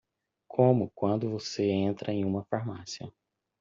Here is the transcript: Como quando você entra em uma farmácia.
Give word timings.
Como 0.47 0.89
quando 0.95 1.29
você 1.29 1.67
entra 1.69 2.11
em 2.11 2.25
uma 2.25 2.43
farmácia. 2.45 3.13